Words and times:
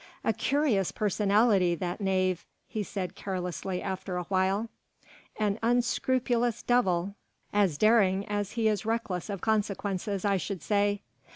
"A 0.23 0.33
curious 0.33 0.91
personality, 0.91 1.75
that 1.75 2.01
knave," 2.01 2.43
he 2.67 2.81
said 2.81 3.13
carelessly 3.13 3.83
after 3.83 4.17
awhile, 4.17 4.67
"an 5.37 5.59
unscrupulous 5.61 6.63
devil 6.63 7.13
as 7.53 7.77
daring 7.77 8.25
as 8.27 8.53
he 8.53 8.67
is 8.67 8.83
reckless 8.83 9.29
of 9.29 9.41
consequences 9.41 10.25
I 10.25 10.37
should 10.37 10.63
say 10.63 11.03